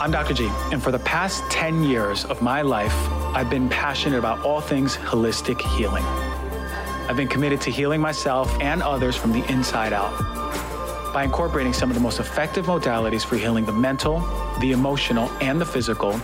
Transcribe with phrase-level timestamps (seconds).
[0.00, 0.34] I'm Dr.
[0.34, 2.92] G, and for the past 10 years of my life,
[3.32, 6.02] I've been passionate about all things holistic healing.
[7.08, 10.12] I've been committed to healing myself and others from the inside out
[11.14, 14.18] by incorporating some of the most effective modalities for healing the mental,
[14.58, 16.20] the emotional, and the physical.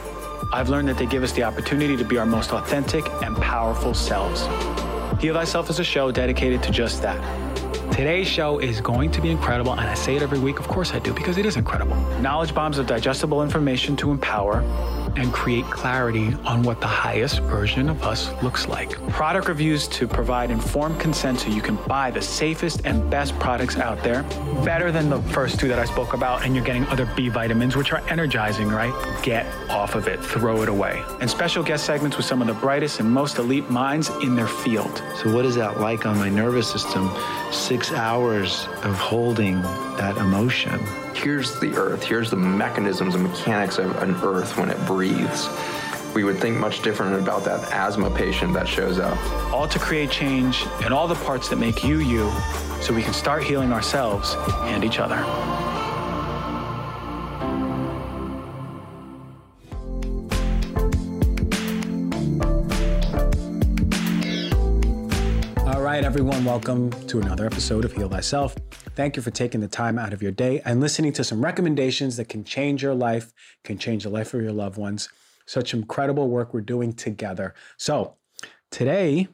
[0.53, 3.95] I've learned that they give us the opportunity to be our most authentic and powerful
[3.95, 4.43] selves.
[5.23, 7.50] Heal Thyself is a show dedicated to just that.
[8.01, 10.59] Today's show is going to be incredible, and I say it every week.
[10.59, 11.97] Of course, I do, because it is incredible.
[12.19, 14.63] Knowledge bombs of digestible information to empower
[15.17, 18.91] and create clarity on what the highest version of us looks like.
[19.09, 23.77] Product reviews to provide informed consent so you can buy the safest and best products
[23.77, 24.23] out there.
[24.65, 27.77] Better than the first two that I spoke about, and you're getting other B vitamins,
[27.77, 28.95] which are energizing, right?
[29.23, 31.03] Get off of it, throw it away.
[31.21, 34.49] And special guest segments with some of the brightest and most elite minds in their
[34.49, 35.03] field.
[35.23, 37.11] So, what is that like on my nervous system?
[37.53, 39.61] Six hours of holding
[39.97, 40.81] that emotion.
[41.23, 45.51] Here's the earth, here's the mechanisms and mechanics of an earth when it breathes.
[46.15, 49.19] We would think much different about that asthma patient that shows up.
[49.53, 52.33] All to create change in all the parts that make you you
[52.81, 55.70] so we can start healing ourselves and each other.
[66.41, 68.57] Everyone, welcome to another episode of Heal Thyself.
[68.97, 72.17] Thank you for taking the time out of your day and listening to some recommendations
[72.17, 75.11] that can change your life, can change the life of your loved ones.
[75.45, 77.53] Such incredible work we're doing together.
[77.77, 78.17] So,
[78.71, 79.29] today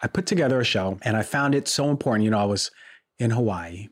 [0.00, 2.24] I put together a show and I found it so important.
[2.24, 2.70] You know, I was
[3.18, 3.88] in Hawaii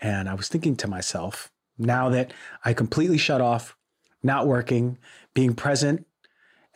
[0.00, 2.32] and I was thinking to myself, now that
[2.64, 3.76] I completely shut off,
[4.22, 4.98] not working,
[5.34, 6.06] being present,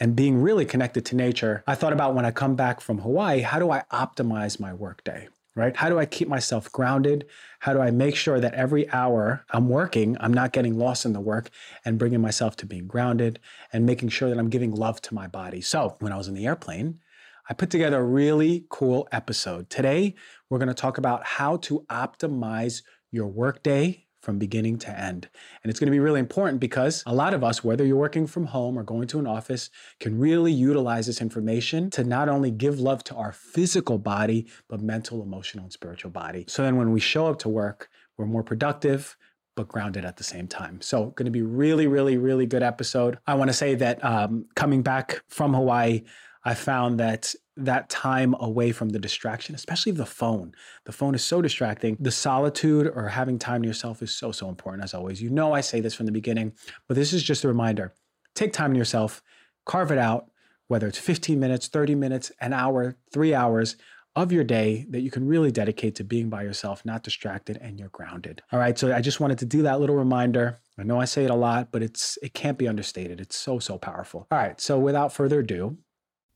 [0.00, 3.40] and being really connected to nature, I thought about when I come back from Hawaii,
[3.40, 5.28] how do I optimize my workday?
[5.54, 5.76] Right?
[5.76, 7.26] How do I keep myself grounded?
[7.58, 11.12] How do I make sure that every hour I'm working, I'm not getting lost in
[11.12, 11.50] the work
[11.84, 13.40] and bringing myself to being grounded
[13.72, 15.60] and making sure that I'm giving love to my body?
[15.60, 17.00] So, when I was in the airplane,
[17.48, 19.68] I put together a really cool episode.
[19.68, 20.14] Today,
[20.48, 25.28] we're going to talk about how to optimize your workday from beginning to end.
[25.62, 28.26] And it's going to be really important because a lot of us, whether you're working
[28.26, 32.50] from home or going to an office, can really utilize this information to not only
[32.50, 36.44] give love to our physical body, but mental, emotional, and spiritual body.
[36.48, 39.16] So then when we show up to work, we're more productive,
[39.56, 40.80] but grounded at the same time.
[40.80, 43.18] So, going to be really, really, really good episode.
[43.26, 46.02] I want to say that um, coming back from Hawaii,
[46.44, 50.54] I found that that time away from the distraction, especially the phone.
[50.84, 51.96] The phone is so distracting.
[52.00, 55.20] The solitude or having time to yourself is so, so important, as always.
[55.20, 56.52] You know, I say this from the beginning,
[56.88, 57.94] but this is just a reminder
[58.34, 59.22] take time to yourself,
[59.66, 60.30] carve it out,
[60.68, 63.76] whether it's 15 minutes, 30 minutes, an hour, three hours
[64.16, 67.78] of your day that you can really dedicate to being by yourself, not distracted, and
[67.78, 68.42] you're grounded.
[68.52, 68.78] All right.
[68.78, 70.60] So I just wanted to do that little reminder.
[70.78, 73.20] I know I say it a lot, but it's it can't be understated.
[73.20, 74.26] It's so, so powerful.
[74.30, 74.60] All right.
[74.60, 75.76] So without further ado,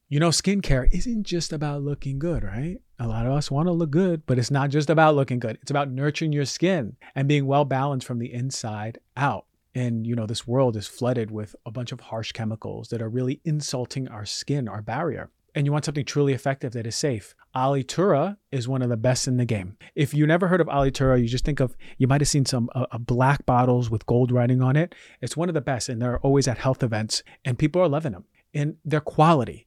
[0.09, 2.79] you know, skincare isn't just about looking good, right?
[2.99, 5.59] A lot of us want to look good, but it's not just about looking good.
[5.63, 9.47] It's about nurturing your skin and being well balanced from the inside out.
[9.75, 13.09] And, you know, this world is flooded with a bunch of harsh chemicals that are
[13.09, 15.31] really insulting our skin, our barrier.
[15.57, 17.35] And you want something truly effective that is safe.
[17.55, 19.77] Alitura is one of the best in the game.
[19.95, 22.69] If you never heard of Alitura, you just think of, you might have seen some
[22.75, 24.95] uh, uh, black bottles with gold writing on it.
[25.21, 28.13] It's one of the best, and they're always at health events, and people are loving
[28.13, 28.25] them.
[28.53, 29.67] And their quality,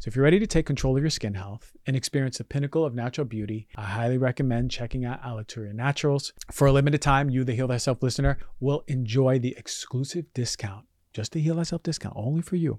[0.00, 2.86] So, if you're ready to take control of your skin health and experience the pinnacle
[2.86, 6.32] of natural beauty, I highly recommend checking out Alitura Naturals.
[6.50, 11.32] For a limited time, you, the Heal Thyself listener, will enjoy the exclusive discount, just
[11.32, 12.78] the Heal Thyself discount, only for you.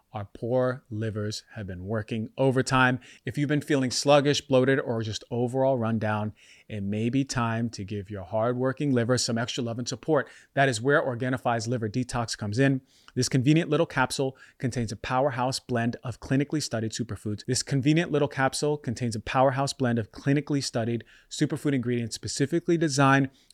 [0.13, 2.99] our poor livers have been working overtime.
[3.25, 6.33] If you've been feeling sluggish, bloated, or just overall rundown,
[6.67, 10.27] it may be time to give your hardworking liver some extra love and support.
[10.53, 12.81] That is where Organifi's Liver Detox comes in.
[13.15, 17.45] This convenient little capsule contains a powerhouse blend of clinically studied superfoods.
[17.45, 23.29] This convenient little capsule contains a powerhouse blend of clinically studied superfood ingredients specifically designed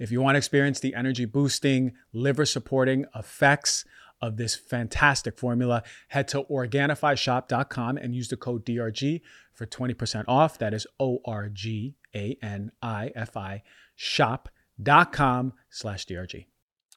[0.00, 3.84] If you want to experience the energy boosting, liver supporting effects
[4.22, 9.20] of this fantastic formula, head to organifishop.com and use the code DRG
[9.52, 10.58] for 20% off.
[10.58, 13.62] That is O R G A N I F I
[13.94, 16.46] shop.com slash DRG.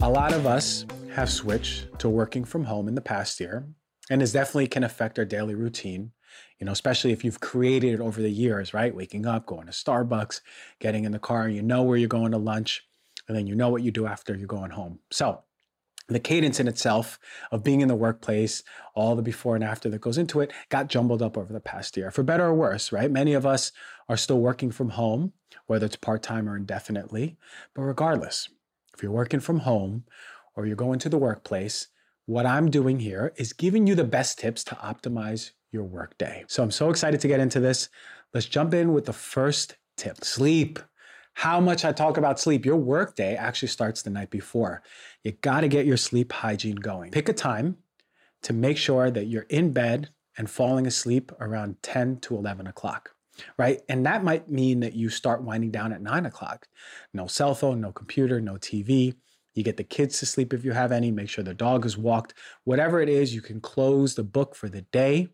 [0.01, 3.67] A lot of us have switched to working from home in the past year,
[4.09, 6.13] and this definitely can affect our daily routine
[6.59, 8.95] you know, especially if you've created it over the years, right?
[8.95, 10.39] Waking up, going to Starbucks,
[10.79, 12.87] getting in the car, you know where you're going to lunch
[13.27, 14.99] and then you know what you do after you're going home.
[15.11, 15.43] So
[16.09, 17.19] the cadence in itself
[17.51, 20.89] of being in the workplace, all the before and after that goes into it, got
[20.89, 23.09] jumbled up over the past year, for better or worse, right?
[23.09, 23.71] Many of us
[24.09, 25.33] are still working from home,
[25.67, 27.37] whether it's part time or indefinitely.
[27.73, 28.49] But regardless,
[28.93, 30.03] if you're working from home
[30.55, 31.87] or you're going to the workplace,
[32.25, 36.43] what I'm doing here is giving you the best tips to optimize your workday.
[36.47, 37.89] So I'm so excited to get into this.
[38.33, 40.79] Let's jump in with the first tip sleep
[41.33, 42.65] how much I talk about sleep.
[42.65, 44.81] Your workday actually starts the night before.
[45.23, 47.11] You got to get your sleep hygiene going.
[47.11, 47.77] Pick a time
[48.43, 53.11] to make sure that you're in bed and falling asleep around 10 to 11 o'clock,
[53.57, 53.81] right?
[53.89, 56.67] And that might mean that you start winding down at 9 o'clock.
[57.13, 59.15] No cell phone, no computer, no TV.
[59.53, 61.97] You get the kids to sleep if you have any, make sure the dog is
[61.97, 62.33] walked.
[62.63, 65.29] Whatever it is, you can close the book for the day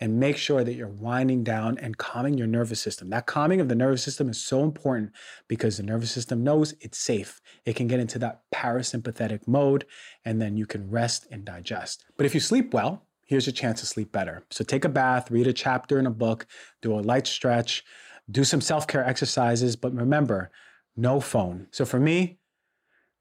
[0.00, 3.10] and make sure that you're winding down and calming your nervous system.
[3.10, 5.12] That calming of the nervous system is so important
[5.48, 7.40] because the nervous system knows it's safe.
[7.64, 9.86] It can get into that parasympathetic mode
[10.24, 12.04] and then you can rest and digest.
[12.16, 14.44] But if you sleep well, here's your chance to sleep better.
[14.50, 16.46] So take a bath, read a chapter in a book,
[16.80, 17.84] do a light stretch,
[18.30, 20.50] do some self care exercises, but remember,
[20.96, 21.68] no phone.
[21.70, 22.38] So for me,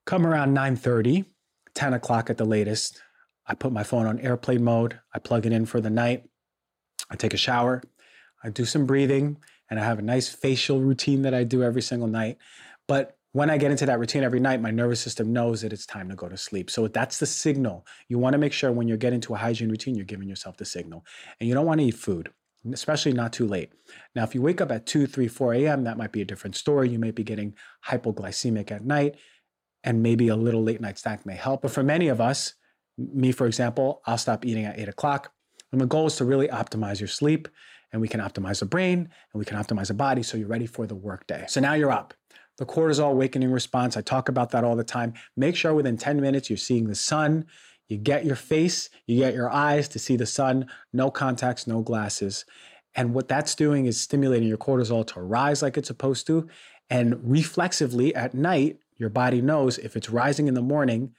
[0.05, 1.25] come around 9:30,
[1.73, 3.01] 10 o'clock at the latest.
[3.45, 4.99] I put my phone on airplane mode.
[5.13, 6.25] I plug it in for the night.
[7.09, 7.81] I take a shower,
[8.43, 9.37] I do some breathing,
[9.69, 12.37] and I have a nice facial routine that I do every single night.
[12.87, 15.85] But when I get into that routine every night, my nervous system knows that it's
[15.85, 16.71] time to go to sleep.
[16.71, 17.85] So that's the signal.
[18.07, 20.57] You want to make sure when you're getting to a hygiene routine, you're giving yourself
[20.57, 21.05] the signal.
[21.39, 22.31] And you don't want to eat food,
[22.71, 23.73] especially not too late.
[24.15, 26.55] Now, if you wake up at 2, 3, 4 a.m., that might be a different
[26.55, 26.89] story.
[26.89, 27.53] You may be getting
[27.85, 29.15] hypoglycemic at night,
[29.83, 31.61] and maybe a little late night snack may help.
[31.61, 32.55] But for many of us,
[32.97, 35.31] me, for example, I'll stop eating at 8 o'clock.
[35.71, 37.47] And the goal is to really optimize your sleep,
[37.91, 40.67] and we can optimize the brain and we can optimize the body so you're ready
[40.67, 41.45] for the workday.
[41.47, 42.13] So now you're up.
[42.57, 45.13] The cortisol awakening response, I talk about that all the time.
[45.35, 47.45] Make sure within 10 minutes you're seeing the sun.
[47.87, 51.81] You get your face, you get your eyes to see the sun, no contacts, no
[51.81, 52.45] glasses.
[52.95, 56.49] And what that's doing is stimulating your cortisol to rise like it's supposed to.
[56.89, 61.13] And reflexively at night, your body knows if it's rising in the morning,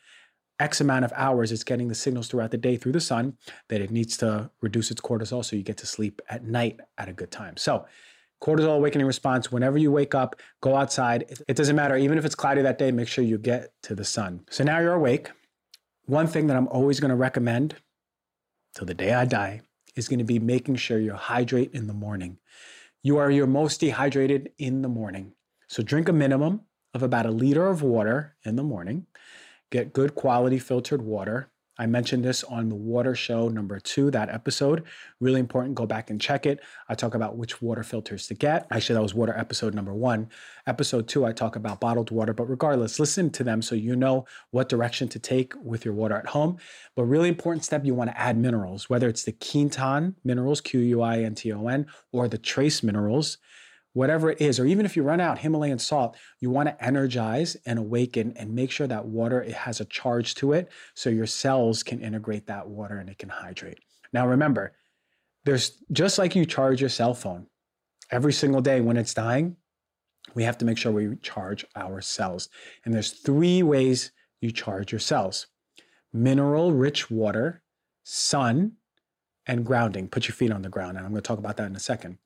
[0.61, 3.37] X amount of hours, it's getting the signals throughout the day through the sun
[3.69, 7.09] that it needs to reduce its cortisol so you get to sleep at night at
[7.09, 7.57] a good time.
[7.57, 7.87] So,
[8.43, 11.39] cortisol awakening response whenever you wake up, go outside.
[11.49, 14.05] It doesn't matter, even if it's cloudy that day, make sure you get to the
[14.05, 14.45] sun.
[14.51, 15.31] So now you're awake.
[16.07, 17.77] One thing that I'm always going to recommend
[18.75, 19.63] till the day I die
[19.97, 22.39] is going to be making sure you hydrate in the morning.
[23.03, 25.33] You are your most dehydrated in the morning.
[25.69, 26.63] So drink a minimum
[26.95, 29.07] of about a liter of water in the morning.
[29.71, 31.51] Get good quality filtered water.
[31.81, 34.83] I mentioned this on the water show number two, that episode.
[35.21, 35.77] Really important.
[35.77, 36.59] Go back and check it.
[36.89, 38.67] I talk about which water filters to get.
[38.73, 40.29] Actually, that was water episode number one.
[40.67, 44.27] Episode two, I talk about bottled water, but regardless, listen to them so you know
[44.51, 46.59] what direction to take with your water at home.
[46.97, 50.81] But really important step, you want to add minerals, whether it's the Quinton minerals, Q
[50.81, 53.39] U I N T O N, or the trace minerals
[53.99, 57.57] whatever it is, or even if you run out Himalayan salt, you want to energize
[57.67, 61.27] and awaken and make sure that water it has a charge to it so your
[61.27, 63.81] cells can integrate that water and it can hydrate.
[64.13, 64.73] Now remember,
[65.45, 67.47] there's just like you charge your cell phone
[68.13, 69.57] every single day when it's dying,
[70.37, 72.51] we have to make sure we charge our cells.
[72.85, 75.49] And there's three ways you charge your cells.
[76.13, 77.65] Mineral rich water,
[78.05, 78.75] sun,
[79.49, 80.07] and grounding.
[80.07, 80.97] Put your feet on the ground.
[80.97, 82.19] And I'm going to talk about that in a second.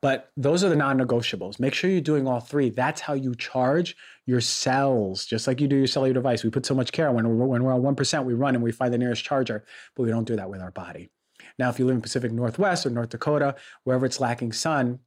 [0.00, 1.58] But those are the non negotiables.
[1.58, 2.70] Make sure you're doing all three.
[2.70, 6.44] That's how you charge your cells, just like you do your cellular device.
[6.44, 8.70] We put so much care when we're, when we're on 1%, we run and we
[8.70, 9.64] find the nearest charger,
[9.96, 11.10] but we don't do that with our body.
[11.58, 15.00] Now, if you live in Pacific Northwest or North Dakota, wherever it's lacking sun,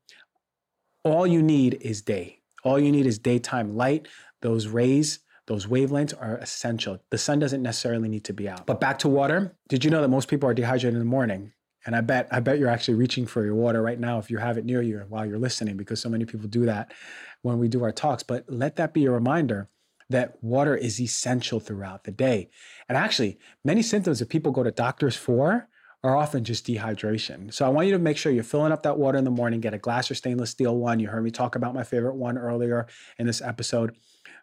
[1.04, 2.40] all you need is day.
[2.64, 4.08] All you need is daytime light.
[4.42, 7.00] Those rays, those wavelengths are essential.
[7.10, 8.66] The sun doesn't necessarily need to be out.
[8.66, 9.56] But back to water.
[9.70, 11.54] Did you know that most people are dehydrated in the morning?
[11.86, 14.38] And I bet I bet you're actually reaching for your water right now if you
[14.38, 16.94] have it near you while you're listening because so many people do that
[17.42, 18.24] when we do our talks.
[18.24, 19.70] But let that be a reminder
[20.10, 22.50] that water is essential throughout the day.
[22.88, 25.70] And actually, many symptoms that people go to doctors for
[26.04, 27.54] are often just dehydration.
[27.54, 29.62] So I want you to make sure you're filling up that water in the morning.
[29.62, 31.00] Get a glass or stainless steel one.
[31.00, 33.96] You heard me talk about my favorite one earlier in this episode.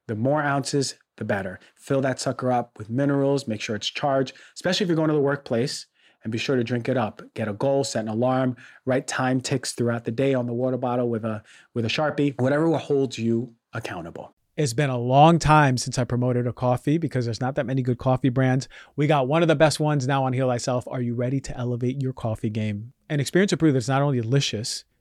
[0.06, 1.58] The more ounces, the better.
[1.74, 3.48] Fill that sucker up with minerals.
[3.48, 5.86] Make sure it's charged, especially if you're going to the workplace
[6.22, 7.22] and be sure to drink it up.
[7.34, 10.76] Get a goal, set an alarm, write time ticks throughout the day on the water
[10.76, 11.42] bottle with a
[11.74, 14.34] with a Sharpie, whatever holds you accountable.
[14.56, 17.80] It's been a long time since I promoted a coffee because there's not that many
[17.80, 18.68] good coffee brands.
[18.96, 20.88] We got one of the best ones now on Heal Thyself.
[20.88, 22.92] Are you ready to elevate your coffee game?
[23.08, 24.84] And experience will prove that it's not only delicious,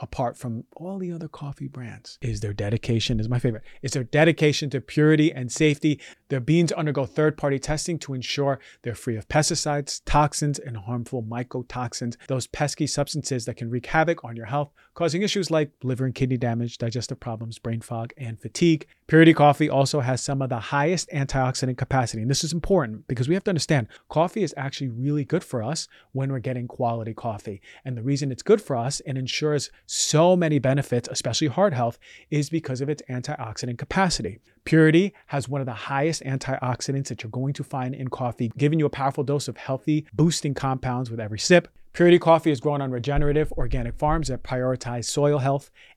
[0.00, 3.62] apart from all the other coffee brands is their dedication is my favorite.
[3.82, 6.00] Is their dedication to purity and safety.
[6.28, 12.16] Their beans undergo third-party testing to ensure they're free of pesticides toxins and harmful mycotoxins
[12.28, 16.14] those pesky substances that can wreak havoc on your health causing issues like liver and
[16.14, 20.60] kidney damage digestive problems brain fog and fatigue purity coffee also has some of the
[20.60, 24.88] highest antioxidant capacity and this is important because we have to understand coffee is actually
[24.88, 28.76] really good for us when we're getting quality coffee and the reason it's good for
[28.76, 31.98] us and ensures so many benefits, especially heart health,
[32.30, 34.38] is because of its antioxidant capacity.
[34.64, 38.78] Purity has one of the highest antioxidants that you're going to find in coffee, giving
[38.78, 41.66] you a powerful dose of healthy, boosting compounds with every sip.
[41.92, 45.70] Purity Coffee is grown on regenerative organic farms that prioritize soil health,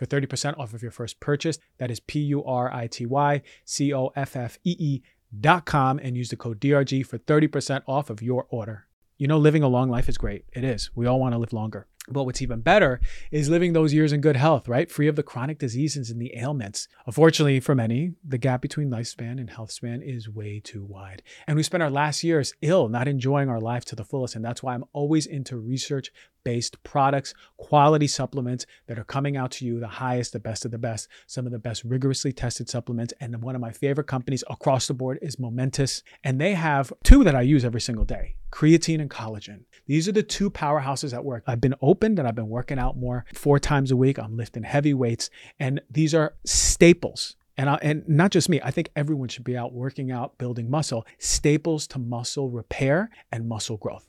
[0.00, 1.58] for 30% off of your first purchase.
[1.76, 5.02] That is P U R I T Y C O F F E E
[5.38, 8.86] dot com and use the code DRG for 30% off of your order.
[9.18, 10.46] You know, living a long life is great.
[10.54, 10.90] It is.
[10.94, 11.86] We all want to live longer.
[12.08, 14.90] But what's even better is living those years in good health, right?
[14.90, 16.88] Free of the chronic diseases and the ailments.
[17.06, 21.22] Unfortunately, for many, the gap between lifespan and health span is way too wide.
[21.46, 24.34] And we spend our last years ill, not enjoying our life to the fullest.
[24.34, 26.10] And that's why I'm always into research
[26.42, 30.70] based products, quality supplements that are coming out to you the highest, the best of
[30.70, 33.12] the best, some of the best rigorously tested supplements.
[33.20, 36.02] And one of my favorite companies across the board is Momentous.
[36.24, 39.60] And they have two that I use every single day creatine and collagen.
[39.86, 41.44] These are the two powerhouses at work.
[41.46, 44.18] I've been opened and I've been working out more four times a week.
[44.18, 48.70] I'm lifting heavy weights, and these are staples and, I, and not just me, I
[48.70, 53.76] think everyone should be out working out, building muscle, staples to muscle repair and muscle
[53.76, 54.08] growth.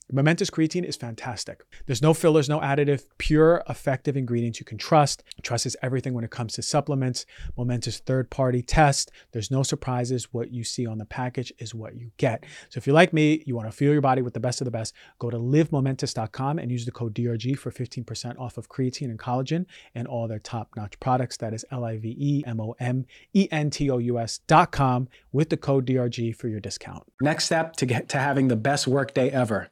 [0.13, 1.63] Momentous creatine is fantastic.
[1.85, 5.23] There's no fillers, no additive, pure, effective ingredients you can trust.
[5.41, 7.25] Trust is everything when it comes to supplements.
[7.57, 9.09] Momentous third party test.
[9.31, 10.33] There's no surprises.
[10.33, 12.45] What you see on the package is what you get.
[12.69, 14.65] So if you're like me, you want to fuel your body with the best of
[14.65, 19.09] the best, go to livemomentous.com and use the code DRG for 15% off of creatine
[19.09, 19.65] and collagen
[19.95, 21.37] and all their top notch products.
[21.37, 25.07] That is L I V E M O M E N T O U S.com
[25.31, 27.03] with the code DRG for your discount.
[27.21, 29.69] Next step to get to having the best workday ever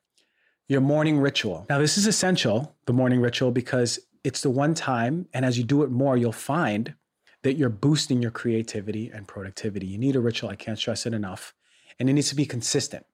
[0.69, 1.65] your morning ritual.
[1.67, 5.63] Now, this is essential, the morning ritual, because it's the one time, and as you
[5.63, 6.93] do it more, you'll find
[7.41, 9.87] that you're boosting your creativity and productivity.
[9.87, 10.49] You need a ritual.
[10.49, 11.55] I can't stress it enough.
[11.99, 13.05] And it needs to be consistent,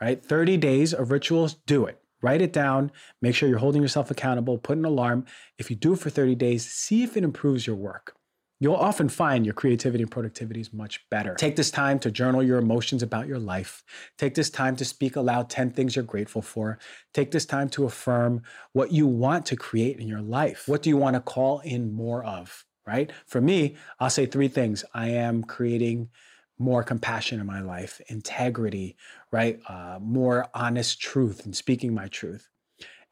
[0.00, 0.24] right?
[0.24, 2.00] 30 days of rituals, do it.
[2.20, 2.90] Write it down.
[3.22, 4.58] Make sure you're holding yourself accountable.
[4.58, 5.24] Put an alarm.
[5.56, 8.16] If you do it for 30 days, see if it improves your work
[8.60, 11.34] you'll often find your creativity and productivity is much better.
[11.34, 13.82] Take this time to journal your emotions about your life.
[14.16, 16.78] Take this time to speak aloud 10 things you're grateful for.
[17.12, 18.42] Take this time to affirm
[18.72, 20.64] what you want to create in your life.
[20.66, 23.10] What do you want to call in more of, right?
[23.26, 24.84] For me, I'll say three things.
[24.94, 26.10] I am creating
[26.58, 28.96] more compassion in my life, integrity,
[29.32, 29.60] right?
[29.68, 32.48] Uh, more honest truth and speaking my truth.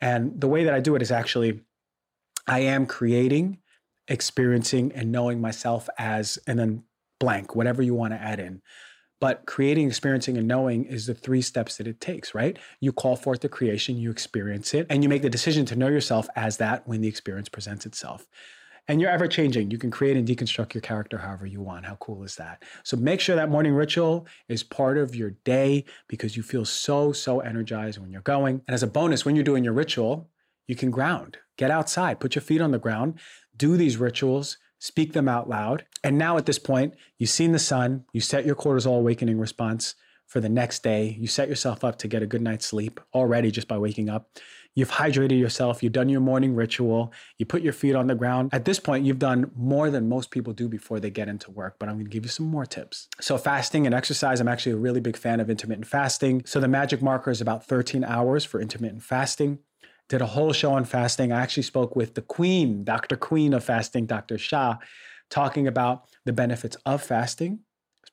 [0.00, 1.60] And the way that I do it is actually,
[2.46, 3.58] I am creating
[4.08, 6.84] experiencing and knowing myself as, and then
[7.20, 8.62] blank, whatever you want to add in.
[9.20, 12.58] But creating, experiencing, and knowing is the three steps that it takes, right?
[12.80, 15.86] You call forth the creation, you experience it, and you make the decision to know
[15.86, 18.26] yourself as that when the experience presents itself.
[18.88, 19.70] And you're ever changing.
[19.70, 21.86] You can create and deconstruct your character however you want.
[21.86, 22.64] How cool is that?
[22.82, 27.12] So make sure that morning ritual is part of your day because you feel so,
[27.12, 28.60] so energized when you're going.
[28.66, 30.31] And as a bonus, when you're doing your ritual,
[30.66, 33.18] you can ground, get outside, put your feet on the ground,
[33.56, 35.84] do these rituals, speak them out loud.
[36.02, 39.94] And now at this point, you've seen the sun, you set your cortisol awakening response
[40.26, 43.50] for the next day, you set yourself up to get a good night's sleep already
[43.50, 44.30] just by waking up.
[44.74, 48.48] You've hydrated yourself, you've done your morning ritual, you put your feet on the ground.
[48.54, 51.76] At this point, you've done more than most people do before they get into work,
[51.78, 53.08] but I'm gonna give you some more tips.
[53.20, 56.42] So, fasting and exercise, I'm actually a really big fan of intermittent fasting.
[56.46, 59.58] So, the magic marker is about 13 hours for intermittent fasting
[60.08, 61.32] did a whole show on fasting.
[61.32, 63.16] I actually spoke with the queen, Dr.
[63.16, 64.38] Queen of fasting, Dr.
[64.38, 64.76] Shah,
[65.30, 67.60] talking about the benefits of fasting,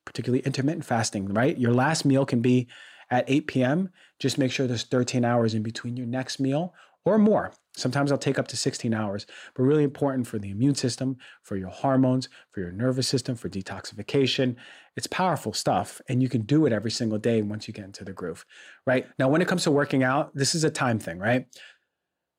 [0.05, 1.58] particularly intermittent fasting, right?
[1.58, 2.67] Your last meal can be
[3.12, 3.89] at 8 p.m.
[4.19, 6.73] Just make sure there's 13 hours in between your next meal
[7.06, 7.52] or more.
[7.75, 9.25] Sometimes I'll take up to 16 hours,
[9.56, 13.49] but really important for the immune system, for your hormones, for your nervous system, for
[13.49, 14.56] detoxification.
[14.97, 18.04] It's powerful stuff, and you can do it every single day once you get into
[18.04, 18.45] the groove,
[18.86, 19.08] right?
[19.17, 21.45] Now, when it comes to working out, this is a time thing, right?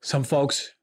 [0.02, 0.74] Some folks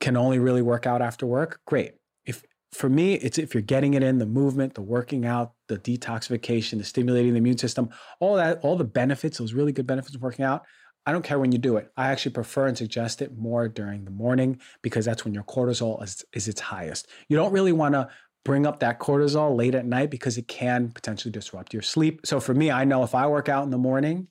[0.00, 1.60] can only really work out after work.
[1.66, 1.92] Great.
[2.24, 5.78] If for me, it's if you're getting it in the movement, the working out, the
[5.78, 10.14] detoxification, the stimulating the immune system, all that, all the benefits, those really good benefits
[10.14, 10.62] of working out.
[11.06, 11.90] I don't care when you do it.
[11.96, 16.02] I actually prefer and suggest it more during the morning because that's when your cortisol
[16.02, 17.08] is, is its highest.
[17.28, 18.08] You don't really want to
[18.44, 22.20] bring up that cortisol late at night because it can potentially disrupt your sleep.
[22.24, 24.28] So for me, I know if I work out in the morning,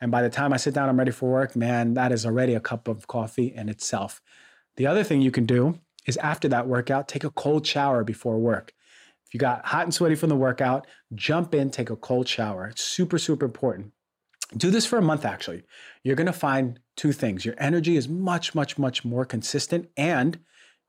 [0.00, 2.54] and by the time I sit down, I'm ready for work, man, that is already
[2.54, 4.20] a cup of coffee in itself.
[4.76, 8.38] The other thing you can do is after that workout, take a cold shower before
[8.38, 8.72] work.
[9.26, 12.68] If you got hot and sweaty from the workout, jump in, take a cold shower.
[12.68, 13.92] It's super, super important.
[14.56, 15.64] Do this for a month, actually.
[16.02, 17.44] You're gonna find two things.
[17.44, 20.38] Your energy is much, much, much more consistent and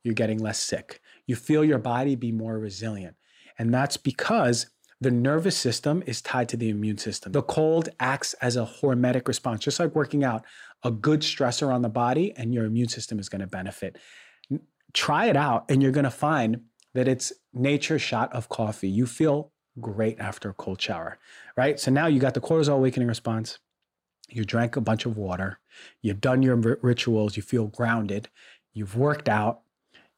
[0.03, 1.01] you're getting less sick.
[1.27, 3.15] You feel your body be more resilient.
[3.57, 4.67] And that's because
[5.01, 7.31] the nervous system is tied to the immune system.
[7.31, 10.43] The cold acts as a hormetic response, just like working out,
[10.83, 13.97] a good stressor on the body, and your immune system is going to benefit.
[14.93, 16.61] Try it out, and you're going to find
[16.93, 18.89] that it's nature's shot of coffee.
[18.89, 21.17] You feel great after a cold shower,
[21.55, 21.79] right?
[21.79, 23.59] So now you got the cortisol awakening response.
[24.29, 25.59] You drank a bunch of water.
[26.01, 27.37] You've done your rituals.
[27.37, 28.29] You feel grounded.
[28.73, 29.61] You've worked out.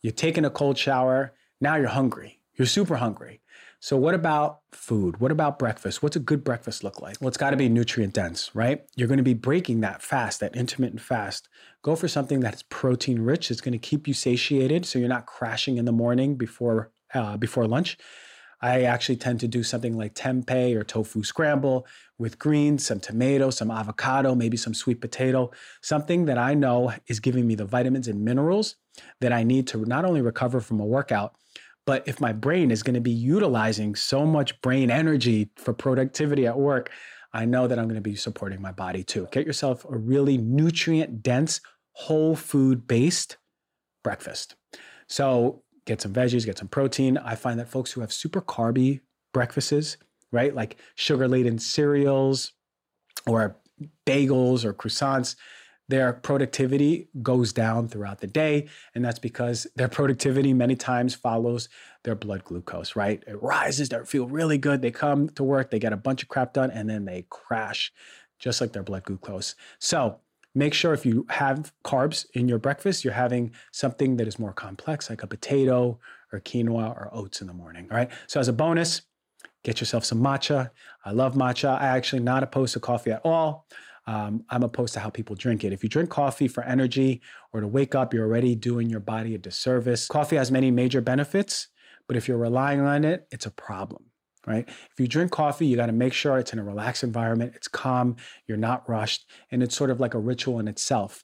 [0.01, 1.33] You've taken a cold shower.
[1.59, 2.39] Now you're hungry.
[2.55, 3.40] You're super hungry.
[3.83, 5.19] So, what about food?
[5.19, 6.03] What about breakfast?
[6.03, 7.19] What's a good breakfast look like?
[7.19, 8.85] Well, it's got to be nutrient dense, right?
[8.95, 11.49] You're going to be breaking that fast, that intermittent fast.
[11.81, 13.49] Go for something that's protein rich.
[13.49, 17.37] It's going to keep you satiated, so you're not crashing in the morning before uh,
[17.37, 17.97] before lunch.
[18.61, 21.87] I actually tend to do something like tempeh or tofu scramble
[22.19, 25.49] with greens, some tomato, some avocado, maybe some sweet potato,
[25.81, 28.75] something that I know is giving me the vitamins and minerals
[29.21, 31.35] that I need to not only recover from a workout,
[31.91, 36.47] but if my brain is going to be utilizing so much brain energy for productivity
[36.47, 36.89] at work,
[37.33, 39.27] I know that I'm going to be supporting my body too.
[39.33, 41.59] Get yourself a really nutrient dense,
[41.91, 43.35] whole food based
[44.05, 44.55] breakfast.
[45.09, 47.17] So get some veggies, get some protein.
[47.17, 49.01] I find that folks who have super carby
[49.33, 49.97] breakfasts,
[50.31, 52.53] right, like sugar laden cereals
[53.27, 53.57] or
[54.07, 55.35] bagels or croissants,
[55.91, 58.69] their productivity goes down throughout the day.
[58.95, 61.69] And that's because their productivity many times follows
[62.03, 63.21] their blood glucose, right?
[63.27, 64.81] It rises, they feel really good.
[64.81, 67.91] They come to work, they get a bunch of crap done, and then they crash,
[68.39, 69.55] just like their blood glucose.
[69.79, 70.19] So
[70.55, 74.53] make sure if you have carbs in your breakfast, you're having something that is more
[74.53, 75.99] complex, like a potato
[76.31, 77.87] or quinoa or oats in the morning.
[77.91, 78.09] All right.
[78.27, 79.01] So as a bonus,
[79.63, 80.71] get yourself some matcha.
[81.03, 81.79] I love matcha.
[81.79, 83.67] I actually not opposed to coffee at all.
[84.07, 85.73] Um, I'm opposed to how people drink it.
[85.73, 87.21] If you drink coffee for energy
[87.53, 90.07] or to wake up, you're already doing your body a disservice.
[90.07, 91.67] Coffee has many major benefits,
[92.07, 94.05] but if you're relying on it, it's a problem,
[94.47, 94.67] right?
[94.67, 97.67] If you drink coffee, you got to make sure it's in a relaxed environment, it's
[97.67, 98.15] calm,
[98.47, 101.23] you're not rushed, and it's sort of like a ritual in itself.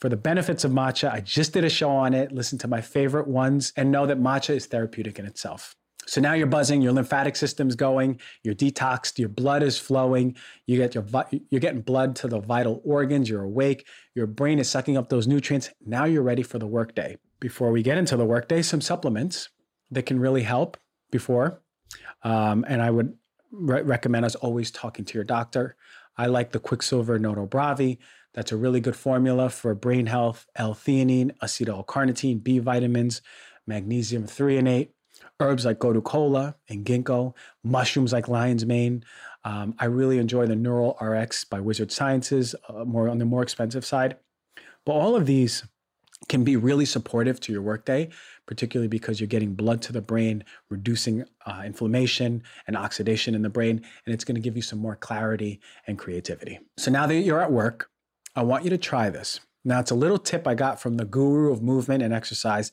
[0.00, 2.30] For the benefits of matcha, I just did a show on it.
[2.30, 5.74] Listen to my favorite ones and know that matcha is therapeutic in itself.
[6.08, 10.78] So now you're buzzing, your lymphatic system's going, you're detoxed, your blood is flowing, you
[10.78, 11.04] get your
[11.50, 15.26] you're getting blood to the vital organs, you're awake, your brain is sucking up those
[15.26, 15.68] nutrients.
[15.84, 17.18] Now you're ready for the workday.
[17.40, 19.50] Before we get into the workday, some supplements
[19.90, 20.78] that can really help
[21.10, 21.60] before.
[22.22, 23.12] Um, and I would
[23.52, 25.76] re- recommend us always talking to your doctor.
[26.16, 27.98] I like the Quicksilver Noto Bravi.
[28.32, 33.20] That's a really good formula for brain health, L-theanine, acetyl-carnitine, B vitamins,
[33.66, 34.88] magnesium threonate
[35.40, 39.04] herbs like gotu kola and ginkgo, mushrooms like lion's mane.
[39.44, 43.42] Um, I really enjoy the Neural RX by Wizard Sciences, uh, more on the more
[43.42, 44.16] expensive side.
[44.84, 45.64] But all of these
[46.28, 48.08] can be really supportive to your workday,
[48.46, 53.48] particularly because you're getting blood to the brain, reducing uh, inflammation and oxidation in the
[53.48, 56.58] brain, and it's going to give you some more clarity and creativity.
[56.76, 57.90] So now that you're at work,
[58.34, 59.40] I want you to try this.
[59.64, 62.72] Now, it's a little tip I got from the guru of movement and exercise,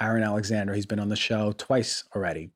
[0.00, 0.74] Aaron Alexander.
[0.74, 2.50] He's been on the show twice already.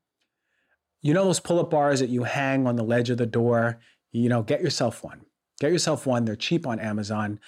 [1.03, 3.81] You know those pull up bars that you hang on the ledge of the door?
[4.13, 5.23] You know, get yourself one.
[5.61, 6.25] Get yourself one.
[6.25, 7.41] They're cheap on Amazon.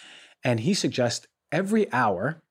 [0.45, 2.43] And he suggests every hour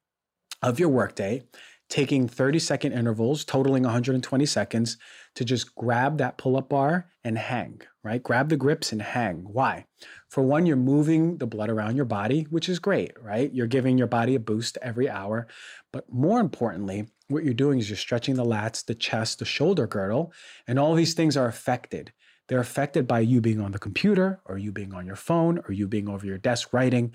[0.61, 1.43] of your workday,
[1.89, 4.97] taking 30 second intervals, totaling 120 seconds,
[5.35, 8.21] to just grab that pull up bar and hang, right?
[8.21, 9.43] Grab the grips and hang.
[9.43, 9.85] Why?
[10.29, 13.53] For one, you're moving the blood around your body, which is great, right?
[13.53, 15.47] You're giving your body a boost every hour.
[15.91, 19.87] But more importantly, what you're doing is you're stretching the lats, the chest, the shoulder
[19.87, 20.33] girdle,
[20.67, 22.11] and all these things are affected.
[22.47, 25.71] They're affected by you being on the computer or you being on your phone or
[25.71, 27.13] you being over your desk writing.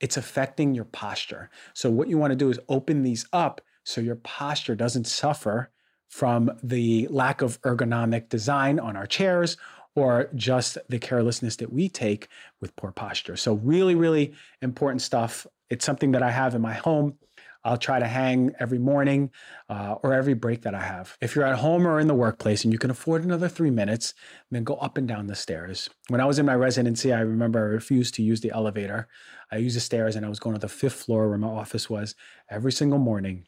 [0.00, 1.50] It's affecting your posture.
[1.74, 5.70] So, what you want to do is open these up so your posture doesn't suffer
[6.08, 9.58] from the lack of ergonomic design on our chairs
[9.94, 12.28] or just the carelessness that we take
[12.60, 13.36] with poor posture.
[13.36, 15.46] So, really, really important stuff.
[15.68, 17.18] It's something that I have in my home.
[17.68, 19.30] I'll try to hang every morning
[19.68, 21.18] uh, or every break that I have.
[21.20, 24.14] If you're at home or in the workplace and you can afford another three minutes,
[24.50, 25.90] then go up and down the stairs.
[26.08, 29.06] When I was in my residency, I remember I refused to use the elevator.
[29.52, 31.90] I used the stairs and I was going to the fifth floor where my office
[31.90, 32.14] was
[32.50, 33.44] every single morning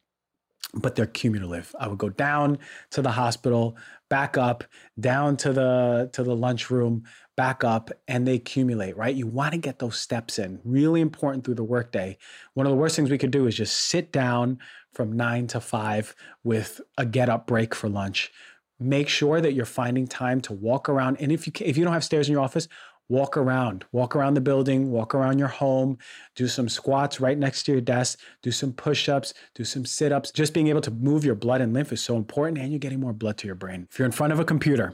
[0.75, 1.75] but they're cumulative.
[1.81, 2.59] I would go down
[2.91, 3.77] to the hospital,
[4.09, 4.65] back up,
[4.99, 7.05] down to the to the lunchroom,
[7.41, 9.17] back up, and they accumulate, right?
[9.17, 10.61] You want to get those steps in.
[10.63, 12.19] Really important through the workday.
[12.53, 14.59] One of the worst things we could do is just sit down
[14.93, 18.31] from nine to five with a get up break for lunch.
[18.79, 21.17] Make sure that you're finding time to walk around.
[21.19, 22.69] And if you if you don't have stairs in your office,
[23.09, 25.97] walk around, walk around the building, walk around your home,
[26.37, 30.13] do some squats right next to your desk, do some push ups, do some sit
[30.13, 30.31] ups.
[30.31, 33.01] Just being able to move your blood and lymph is so important, and you're getting
[33.01, 33.89] more blood to your brain.
[33.91, 34.93] If you're in front of a computer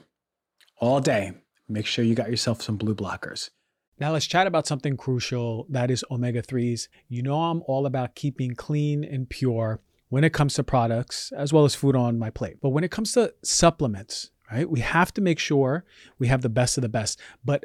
[0.78, 1.32] all day,
[1.68, 3.50] make sure you got yourself some blue blockers.
[3.98, 6.88] Now let's chat about something crucial that is omega 3s.
[7.09, 11.52] You know, I'm all about keeping clean and pure when it comes to products as
[11.52, 12.59] well as food on my plate.
[12.61, 14.68] But when it comes to supplements, right?
[14.68, 15.85] We have to make sure
[16.18, 17.64] we have the best of the best, but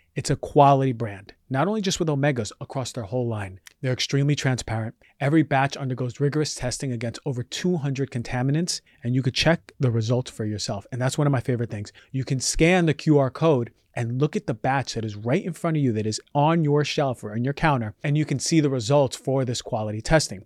[0.15, 3.59] it's a quality brand, not only just with omegas across their whole line.
[3.81, 4.95] They're extremely transparent.
[5.19, 10.29] Every batch undergoes rigorous testing against over 200 contaminants, and you could check the results
[10.29, 10.85] for yourself.
[10.91, 11.93] And that's one of my favorite things.
[12.11, 15.53] You can scan the QR code and look at the batch that is right in
[15.53, 18.39] front of you that is on your shelf or on your counter, and you can
[18.39, 20.45] see the results for this quality testing.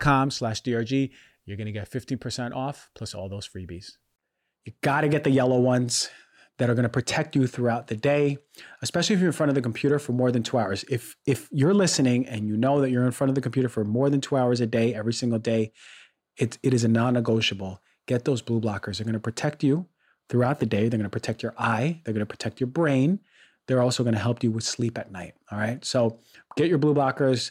[0.00, 1.10] com slash DRG.
[1.46, 3.92] You're going to get 15% off plus all those freebies.
[4.64, 6.08] You got to get the yellow ones
[6.58, 8.38] that are going to protect you throughout the day,
[8.80, 10.84] especially if you're in front of the computer for more than two hours.
[10.88, 13.84] If if you're listening and you know that you're in front of the computer for
[13.84, 15.72] more than two hours a day, every single day,
[16.36, 17.80] it, it is a non-negotiable.
[18.06, 18.98] Get those blue blockers.
[18.98, 19.86] They're going to protect you
[20.28, 20.88] throughout the day.
[20.88, 22.00] They're going to protect your eye.
[22.04, 23.20] They're going to protect your brain.
[23.66, 25.34] They're also going to help you with sleep at night.
[25.50, 25.84] All right.
[25.84, 26.18] So
[26.56, 27.50] get your blue blockers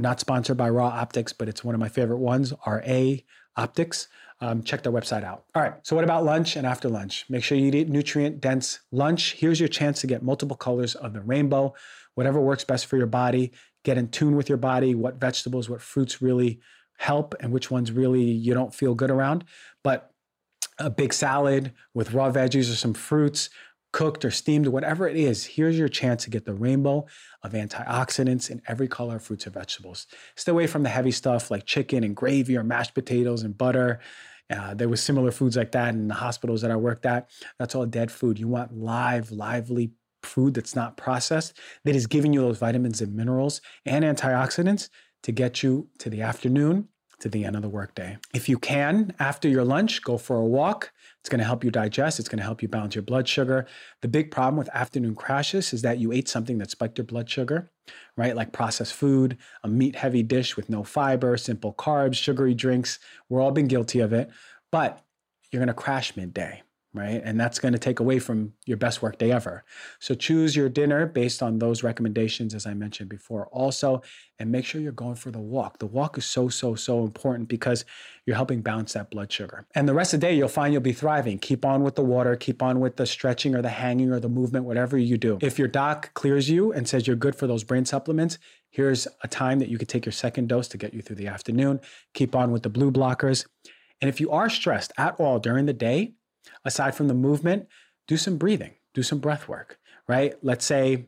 [0.00, 3.14] not sponsored by Ra Optics, but it's one of my favorite ones, RA
[3.56, 4.08] Optics.
[4.40, 5.44] Um, check their website out.
[5.54, 7.24] All right, so what about lunch and after lunch?
[7.28, 9.34] Make sure you eat nutrient dense lunch.
[9.34, 11.74] Here's your chance to get multiple colors of the rainbow,
[12.14, 13.52] whatever works best for your body.
[13.84, 16.60] Get in tune with your body, what vegetables, what fruits really
[16.98, 19.44] help, and which ones really you don't feel good around.
[19.82, 20.12] But
[20.78, 23.50] a big salad with raw veggies or some fruits,
[23.98, 27.04] cooked or steamed, whatever it is, here's your chance to get the rainbow
[27.42, 30.06] of antioxidants in every color of fruits or vegetables.
[30.36, 33.98] Stay away from the heavy stuff like chicken and gravy or mashed potatoes and butter.
[34.50, 37.28] Uh, there was similar foods like that in the hospitals that I worked at.
[37.58, 38.38] That's all dead food.
[38.38, 39.90] You want live, lively
[40.22, 44.90] food that's not processed, that is giving you those vitamins and minerals and antioxidants
[45.24, 46.86] to get you to the afternoon
[47.18, 48.16] to the end of the workday.
[48.32, 50.92] If you can, after your lunch, go for a walk.
[51.20, 52.18] It's going to help you digest.
[52.18, 53.66] It's going to help you balance your blood sugar.
[54.02, 57.28] The big problem with afternoon crashes is that you ate something that spiked your blood
[57.28, 57.70] sugar,
[58.16, 58.36] right?
[58.36, 62.98] Like processed food, a meat heavy dish with no fiber, simple carbs, sugary drinks.
[63.28, 64.30] We're all been guilty of it,
[64.70, 65.04] but
[65.50, 66.62] you're going to crash midday
[66.98, 67.22] right?
[67.24, 69.64] And that's going to take away from your best work day ever.
[70.00, 74.02] So choose your dinner based on those recommendations, as I mentioned before, also,
[74.38, 75.78] and make sure you're going for the walk.
[75.78, 77.84] The walk is so, so, so important because
[78.26, 79.64] you're helping balance that blood sugar.
[79.74, 81.38] And the rest of the day, you'll find you'll be thriving.
[81.38, 84.28] Keep on with the water, keep on with the stretching or the hanging or the
[84.28, 85.38] movement, whatever you do.
[85.40, 88.38] If your doc clears you and says you're good for those brain supplements,
[88.70, 91.26] here's a time that you could take your second dose to get you through the
[91.26, 91.80] afternoon.
[92.12, 93.46] Keep on with the blue blockers.
[94.00, 96.12] And if you are stressed at all during the day,
[96.64, 97.66] aside from the movement,
[98.06, 100.34] do some breathing, do some breath work, right?
[100.42, 101.06] Let's say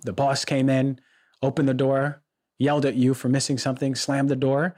[0.00, 1.00] the boss came in,
[1.42, 2.22] opened the door,
[2.58, 4.76] yelled at you for missing something, slammed the door.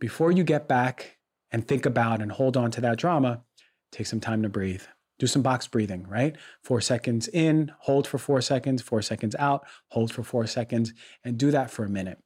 [0.00, 1.18] Before you get back
[1.50, 3.42] and think about and hold on to that drama,
[3.90, 4.82] take some time to breathe.
[5.18, 6.36] Do some box breathing, right?
[6.62, 10.92] Four seconds in, hold for four seconds, four seconds out, hold for four seconds,
[11.24, 12.18] and do that for a minute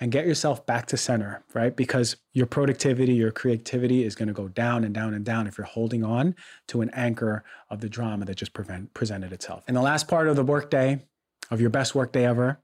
[0.00, 1.74] and get yourself back to center, right?
[1.74, 5.58] Because your productivity, your creativity is going to go down and down and down if
[5.58, 6.34] you're holding on
[6.68, 9.64] to an anchor of the drama that just prevent, presented itself.
[9.66, 11.04] And the last part of the workday,
[11.50, 12.60] of your best workday ever,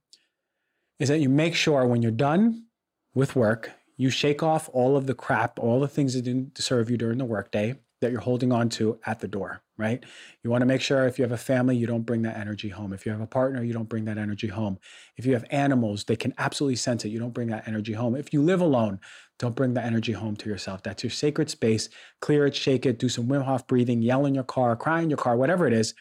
[0.99, 2.66] is that you make sure when you're done
[3.14, 6.90] with work, you shake off all of the crap, all the things that didn't serve
[6.90, 10.05] you during the workday that you're holding on to at the door right?
[10.43, 12.69] You want to make sure if you have a family, you don't bring that energy
[12.69, 12.93] home.
[12.93, 14.79] If you have a partner, you don't bring that energy home.
[15.17, 17.09] If you have animals, they can absolutely sense it.
[17.09, 18.14] You don't bring that energy home.
[18.14, 19.01] If you live alone,
[19.38, 20.83] don't bring the energy home to yourself.
[20.83, 21.88] That's your sacred space.
[22.21, 25.11] Clear it, shake it, do some Wim Hof breathing, yell in your car, cry in
[25.11, 25.95] your car, whatever it is.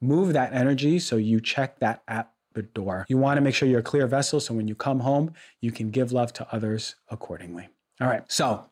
[0.00, 3.04] Move that energy so you check that at the door.
[3.08, 5.72] You want to make sure you're a clear vessel so when you come home, you
[5.72, 7.68] can give love to others accordingly.
[8.00, 8.22] All right.
[8.32, 8.64] So,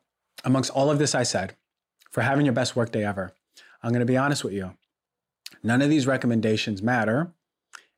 [0.42, 1.54] amongst all of this I said,
[2.10, 3.32] for having your best workday ever,
[3.82, 4.74] I'm going to be honest with you.
[5.62, 7.32] None of these recommendations matter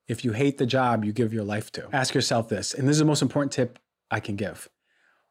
[0.09, 1.89] if you hate the job you give your life to.
[1.93, 3.79] Ask yourself this, and this is the most important tip
[4.11, 4.69] I can give.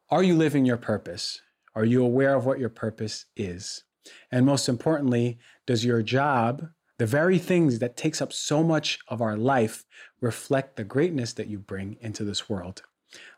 [0.09, 1.41] Are you living your purpose?
[1.75, 3.83] Are you aware of what your purpose is?
[4.31, 5.37] And most importantly,
[5.67, 9.85] does your job, the very things that takes up so much of our life,
[10.21, 12.81] reflect the greatness that you bring into this world?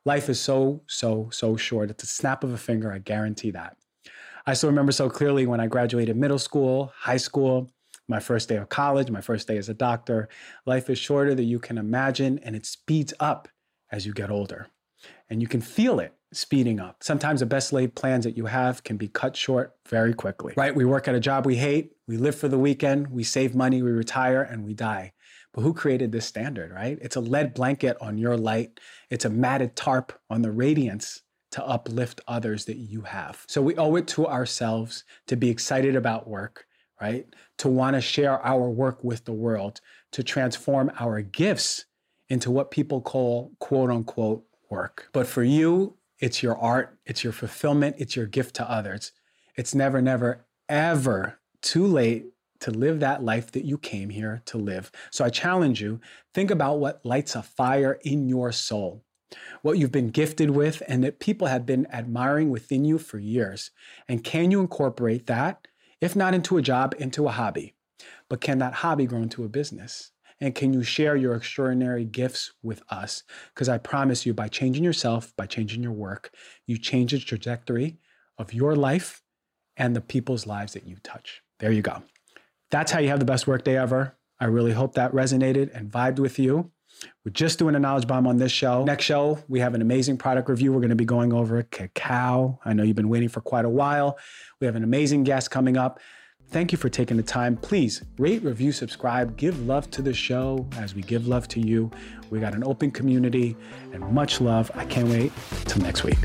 [0.05, 1.89] Life is so, so, so short.
[1.89, 3.77] It's a snap of a finger, I guarantee that.
[4.45, 7.71] I still remember so clearly when I graduated middle school, high school,
[8.07, 10.27] my first day of college, my first day as a doctor.
[10.65, 13.47] Life is shorter than you can imagine, and it speeds up
[13.91, 14.67] as you get older.
[15.29, 17.03] And you can feel it speeding up.
[17.03, 20.75] Sometimes the best laid plans that you have can be cut short very quickly, right?
[20.75, 23.81] We work at a job we hate, we live for the weekend, we save money,
[23.81, 25.13] we retire, and we die.
[25.53, 26.97] But who created this standard, right?
[27.01, 31.65] It's a lead blanket on your light, it's a matted tarp on the radiance to
[31.65, 33.43] uplift others that you have.
[33.47, 36.65] So we owe it to ourselves to be excited about work,
[36.99, 37.25] right?
[37.59, 41.85] To want to share our work with the world, to transform our gifts
[42.29, 45.09] into what people call quote unquote work.
[45.11, 49.11] But for you, it's your art, it's your fulfillment, it's your gift to others.
[49.57, 52.27] It's never, never, ever too late
[52.61, 54.91] to live that life that you came here to live.
[55.11, 55.99] So I challenge you
[56.33, 59.03] think about what lights a fire in your soul,
[59.61, 63.71] what you've been gifted with, and that people have been admiring within you for years.
[64.07, 65.67] And can you incorporate that,
[65.99, 67.75] if not into a job, into a hobby?
[68.29, 70.11] But can that hobby grow into a business?
[70.39, 73.21] And can you share your extraordinary gifts with us?
[73.53, 76.33] Because I promise you, by changing yourself, by changing your work,
[76.65, 77.99] you change the trajectory
[78.39, 79.21] of your life
[79.77, 81.43] and the people's lives that you touch.
[81.59, 82.01] There you go.
[82.71, 84.17] That's how you have the best workday ever.
[84.39, 86.71] I really hope that resonated and vibed with you.
[87.25, 88.83] We're just doing a knowledge bomb on this show.
[88.83, 90.71] Next show, we have an amazing product review.
[90.71, 92.59] We're going to be going over cacao.
[92.65, 94.17] I know you've been waiting for quite a while.
[94.59, 95.99] We have an amazing guest coming up.
[96.49, 97.55] Thank you for taking the time.
[97.55, 101.89] Please rate, review, subscribe, give love to the show as we give love to you.
[102.29, 103.55] We got an open community
[103.93, 104.69] and much love.
[104.75, 105.31] I can't wait
[105.65, 106.17] till next week.